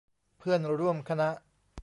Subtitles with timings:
[0.37, 1.29] เพื่อนร่วมคณะ